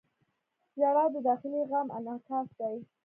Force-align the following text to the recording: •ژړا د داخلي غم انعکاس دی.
•ژړا 0.79 1.05
د 1.13 1.17
داخلي 1.27 1.61
غم 1.69 1.87
انعکاس 1.97 2.47
دی. 2.59 2.75